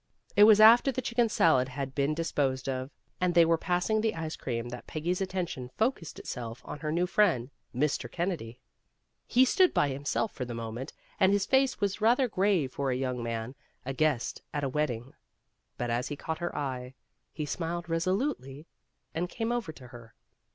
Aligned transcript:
It 0.35 0.45
was 0.45 0.59
after 0.59 0.91
the 0.91 0.99
chicken 0.99 1.29
salad 1.29 1.69
had 1.69 1.93
been 1.93 2.15
dis 2.15 2.31
A 2.31 2.33
JULY 2.33 2.47
WEDDING 2.47 2.57
321 2.57 2.85
posed 2.87 2.89
of, 2.89 3.23
and 3.23 3.35
they 3.35 3.45
were 3.45 3.57
passing 3.59 4.01
the 4.01 4.15
ice 4.15 4.35
cream, 4.35 4.69
that 4.69 4.87
Peggy's 4.87 5.21
attention 5.21 5.69
focussed 5.77 6.17
itself 6.17 6.63
on 6.65 6.79
her 6.79 6.91
new 6.91 7.05
friend, 7.05 7.51
Mr. 7.75 8.11
Kennedy. 8.11 8.59
He 9.27 9.45
stood 9.45 9.75
by 9.75 9.89
him 9.89 10.03
self 10.03 10.31
for 10.31 10.43
the 10.43 10.55
moment 10.55 10.91
and 11.19 11.31
his 11.31 11.45
face 11.45 11.79
was 11.79 12.01
rather 12.01 12.27
grave 12.27 12.71
for 12.71 12.89
a 12.89 12.95
young 12.95 13.21
man, 13.21 13.53
a 13.85 13.93
guest 13.93 14.41
at 14.55 14.63
a 14.63 14.69
wedding. 14.69 15.13
But 15.77 15.91
as 15.91 16.07
he 16.07 16.15
caught 16.15 16.39
her 16.39 16.57
eye, 16.57 16.95
he 17.31 17.45
smiled 17.45 17.87
resolutely 17.87 18.65
and 19.13 19.29
came 19.29 19.51
over 19.51 19.71
to 19.71 19.89
her. 19.89 20.15